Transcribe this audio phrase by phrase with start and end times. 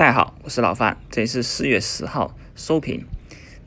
[0.00, 3.04] 大家好，我是老范，这里是四月十号收评。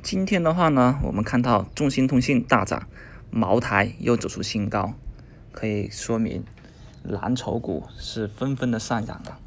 [0.01, 2.87] 今天的话呢，我们看到中兴通讯大涨，
[3.29, 4.95] 茅台又走出新高，
[5.51, 6.43] 可以说明
[7.03, 9.37] 蓝筹股是纷纷的上涨了。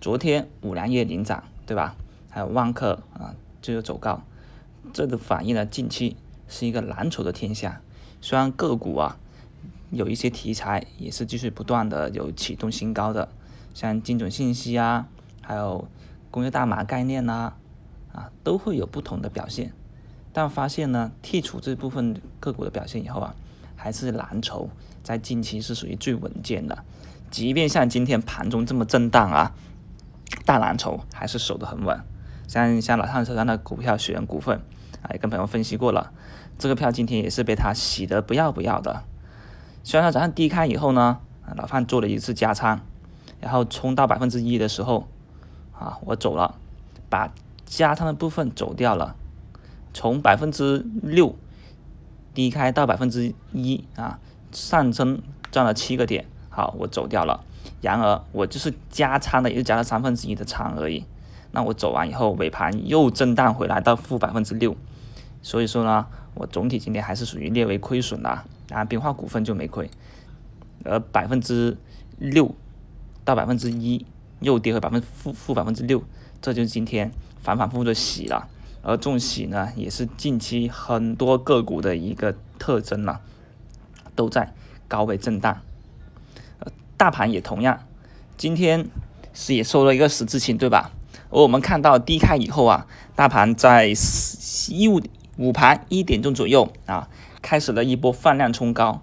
[0.00, 1.94] 昨天五粮液领涨，对吧？
[2.28, 4.24] 还有万科啊，就有走高，
[4.92, 6.16] 这个反映了近期
[6.48, 7.80] 是一个蓝筹的天下。
[8.20, 9.16] 虽然个股啊
[9.92, 13.28] 有一些题材也是继续不断的有启动新高的，
[13.72, 15.06] 像精准信息啊，
[15.40, 15.86] 还有。
[16.36, 17.54] 工业大麻概念呐，
[18.12, 19.72] 啊，都会有不同的表现，
[20.34, 23.34] 但发现呢，剔除这部分个股的表现以后啊，
[23.74, 24.68] 还是蓝筹
[25.02, 26.84] 在近期是属于最稳健的，
[27.30, 29.54] 即便像今天盘中这么震荡啊，
[30.44, 31.98] 大蓝筹还是守得很稳。
[32.46, 34.60] 像像老汉手上的股票雪人股份
[35.00, 36.12] 啊，也跟朋友分析过了，
[36.58, 39.04] 这个票今天也是被他洗得不要不要的。
[39.82, 41.18] 虽然他早上低开以后呢，
[41.56, 42.80] 老范做了一次加仓，
[43.40, 45.08] 然后冲到百分之一的时候。
[45.78, 46.54] 啊，我走了，
[47.08, 47.32] 把
[47.64, 49.14] 加仓的部分走掉了，
[49.92, 51.36] 从百分之六
[52.32, 54.18] 低开到百分之一啊，
[54.52, 55.20] 上升
[55.50, 56.26] 赚了七个点。
[56.48, 57.44] 好，我走掉了。
[57.82, 61.04] 然而我就是加仓的，也就加了三分之一的仓而已。
[61.52, 64.74] 那我走完以后，尾盘又震荡回来到负百分之六，
[65.42, 68.42] 所以说呢，我总体今天还是属于略微亏损的。
[68.70, 69.90] 啊，冰化股份就没亏，
[70.84, 71.76] 而百分之
[72.18, 72.54] 六
[73.24, 74.04] 到百分之一。
[74.40, 76.02] 又跌回百分负负百分之六，
[76.40, 78.48] 这就是今天反反复复的洗了。
[78.82, 83.20] 而重洗呢，也是近期很多个股的一个特征了，
[84.14, 84.54] 都在
[84.86, 85.60] 高位震荡。
[86.96, 87.80] 大盘也同样，
[88.36, 88.86] 今天
[89.34, 90.92] 是也收了一个十字星，对吧？
[91.30, 93.92] 而我们看到低开以后啊，大盘在
[94.68, 95.02] 一午
[95.36, 97.08] 午盘一点钟左右啊，
[97.42, 99.02] 开始了一波放量冲高，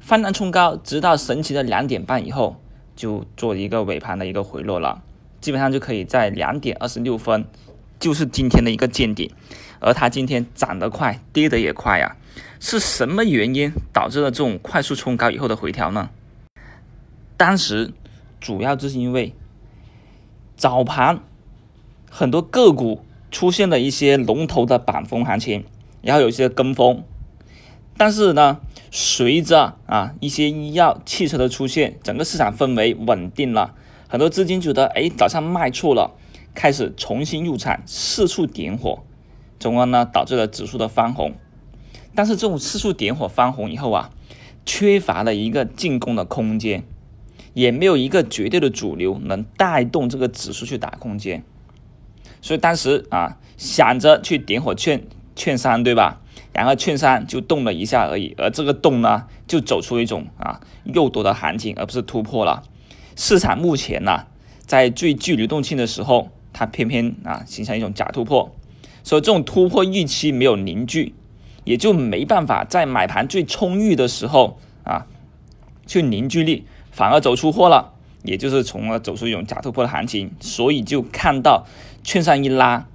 [0.00, 2.56] 放量冲高，直到神奇的两点半以后。
[2.96, 5.02] 就做一个尾盘的一个回落了，
[5.40, 7.44] 基本上就可以在两点二十六分，
[8.00, 9.30] 就是今天的一个见顶，
[9.78, 12.16] 而它今天涨得快，跌得也快呀，
[12.58, 16.08] 是什么原因导致了这种快速冲高以后的回调呢？
[17.36, 17.92] 当时
[18.40, 19.34] 主要就是因为
[20.56, 21.20] 早盘
[22.10, 25.64] 很多个股出现了一些龙头的板封行情，
[26.00, 27.04] 然后有一些跟风。
[27.98, 28.60] 但是呢，
[28.90, 33.74] 随着啊一些医药、汽车的出现，整个市场氛围稳定了，
[34.08, 36.14] 很多资金觉得，哎，早上卖错了，
[36.54, 39.02] 开始重新入场，四处点火，
[39.58, 41.34] 从而呢导致了指数的翻红。
[42.14, 44.10] 但是这种四处点火翻红以后啊，
[44.64, 46.84] 缺乏了一个进攻的空间，
[47.52, 51.44] 也没有一个绝对的主流能带动这个指数去打空间，
[52.40, 55.04] 所以当时啊想着去点火券
[55.34, 56.22] 券商，对吧？
[56.52, 62.62] 然后券商就动了一下而已，而这个动呢，就走出一种啊诱多的行情，而不是突破了。
[63.14, 64.26] 市场目前呢，
[64.66, 68.54] 在最具流动性的时候，它偏偏啊形成一种假突破，
[69.02, 71.14] 所以这种突破预期没有凝聚，
[71.64, 75.06] 也就没办法在买盘最充裕的时候啊
[75.86, 77.92] 去凝聚力，反而走出货了，
[78.22, 81.66] 也就是从而走出一种假突破的行情，所以就看到
[82.02, 82.86] 券商一拉，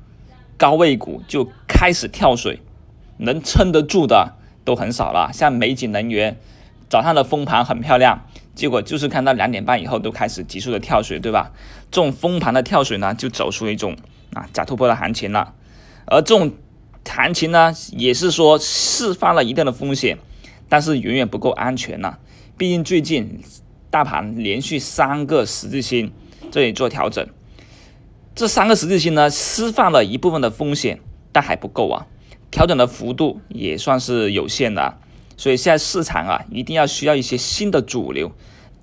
[0.57, 2.59] 高位股就开始跳水。
[3.21, 6.37] 能撑得住的都很少了，像美景能源
[6.89, 11.51] 早上的封盘很漂亮，结果就是看到两点半以后都开始急速的跳水，对吧？
[11.89, 13.95] 这种封盘的跳水呢，就走出一种
[14.33, 15.53] 啊假突破的行情了。
[16.05, 16.51] 而这种
[17.05, 20.17] 行情呢，也是说释放了一定的风险，
[20.67, 22.17] 但是远远不够安全呐。
[22.57, 23.41] 毕竟最近
[23.89, 26.11] 大盘连续三个十字星
[26.51, 27.25] 这里做调整，
[28.35, 30.99] 这三个十字星呢，释放了一部分的风险，
[31.31, 32.07] 但还不够啊。
[32.51, 34.97] 调整的幅度也算是有限的，
[35.38, 38.31] 所以现在市场啊，一定要需要一些新的主流，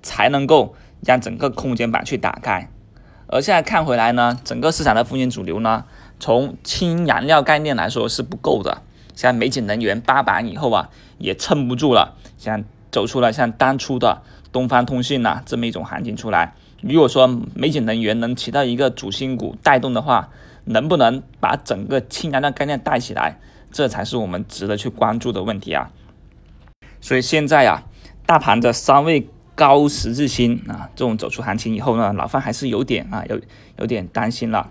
[0.01, 0.75] 才能够
[1.05, 2.69] 让整个空间板去打开。
[3.27, 5.85] 而现在看回来呢，整个市场的风险主流呢，
[6.19, 8.81] 从氢燃料概念来说是不够的。
[9.15, 16.55] 像美景能源八板以后啊，也撑不住了，像走出了像当初的东方通信呐这么一种行情出来。
[16.81, 20.29] 如果说美景能源能起到一个主心骨带动的话，
[20.65, 23.37] 能不能把整个氢燃料概念带起来？
[23.71, 25.91] 这才是我们值得去关注的问题啊！
[27.01, 27.83] 所以现在啊，
[28.25, 33.39] 大盘的三位高十字星啊，这种走出行情以后呢，老范还是有点啊，有
[33.77, 34.69] 有点担心了。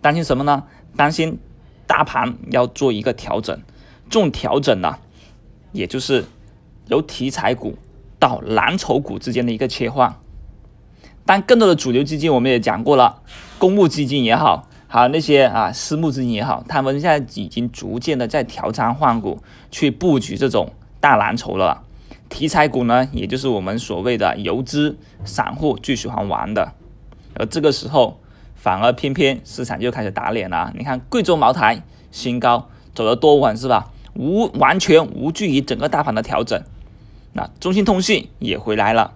[0.00, 0.64] 担心什么呢？
[0.96, 1.38] 担心
[1.86, 3.60] 大盘要做一个调整。
[4.08, 4.98] 这种调整呢，
[5.72, 6.24] 也就是
[6.86, 7.76] 由题材股
[8.18, 10.16] 到蓝筹股之间的一个切换。
[11.26, 13.22] 但更多的主流基金，我们也讲过了，
[13.58, 14.69] 公募基金也好。
[14.92, 19.40] 好，那些啊私募资金也好，他们现在已经逐渐的在调仓换股，
[19.70, 21.84] 去布局这种大蓝筹了。
[22.28, 26.72] 题材股呢，也就是我们所谓的游资散户最喜欢玩的。
[27.34, 28.18] 而这个时候，
[28.56, 30.72] 反而偏偏市场就开始打脸了。
[30.76, 33.92] 你看贵州茅台新高走得多稳是吧？
[34.16, 36.60] 无完全无惧于整个大盘的调整。
[37.34, 39.12] 那中兴通讯也回来了，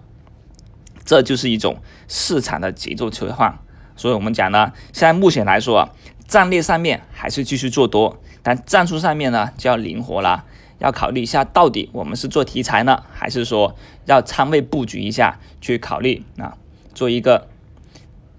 [1.03, 3.59] 这就是一种市场的节奏切换。
[3.95, 5.89] 所以我们讲呢，现在目前来说啊，
[6.27, 10.43] 战略上面还是继续做多，但战术上面呢就要灵活了，
[10.79, 13.75] 要考虑一下到底我们是做题材呢，还是说
[14.05, 16.57] 要仓位布局一下，去考虑啊，
[16.93, 17.47] 做一个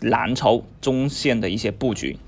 [0.00, 2.18] 蓝筹中线的一些布局。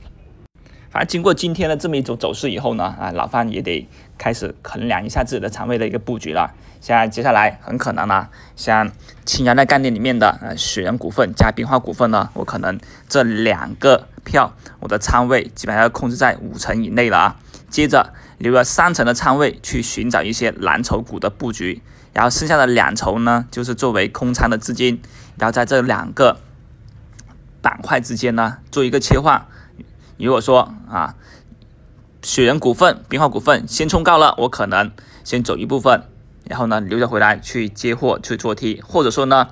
[0.91, 3.87] 反正经过今天的这么一种走势以后呢，啊，老范也得
[4.17, 6.55] 开始衡量一下自己的仓位的一个布局了。
[6.81, 8.91] 现在接下来很可能呢，像
[9.27, 17.37] 氢燃料概念里面的呃雪人股份加冰化股份呢，我可能这两个票我的仓位基本上要控制在五成以内了啊。
[17.69, 21.83] 接着留了三成的仓位去寻找一些蓝筹股的布局，
[22.15, 25.03] 然后剩下的两筹呢，就是作为空仓的资金，
[25.37, 26.41] 然后在这两个
[27.61, 29.47] 板块之间呢做一个切换。
[30.19, 31.15] 如果说啊，
[32.23, 34.91] 雪人股份、冰化股份先冲高了，我可能
[35.25, 36.03] 先走一部分，
[36.45, 39.49] 然后呢留着回来去接货去做 T，或者说呢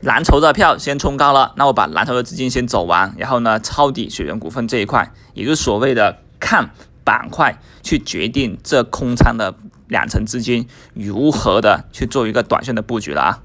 [0.00, 6.70] 蓝筹的票先冲高了，那我把蓝筹的资金先走完，然后呢抄底雪人股份这一块，也就是所谓的看
[7.04, 9.54] 板块去决定这空仓的
[9.88, 13.42] 两成资金如何的去做一个短线的布局了啊。